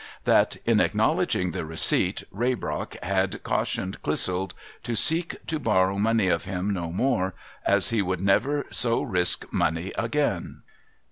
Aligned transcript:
That, 0.23 0.57
in 0.65 0.79
acknowledging 0.79 1.51
the 1.51 1.63
receipt, 1.63 2.23
Raybrock 2.31 2.95
had 3.03 3.33
LAWRENCE 3.33 3.35
CLISSOLD 3.35 3.41
^45 3.41 3.43
cautioned 3.43 4.01
Clissold 4.01 4.51
to 4.81 4.95
seek 4.95 5.35
to 5.45 5.59
borrow 5.59 5.99
money 5.99 6.27
of 6.27 6.45
him 6.45 6.73
no 6.73 6.91
more, 6.91 7.35
as 7.63 7.91
he 7.91 8.01
would 8.01 8.19
never 8.19 8.65
so 8.71 9.03
risk 9.03 9.45
money 9.53 9.93
again. 9.95 10.63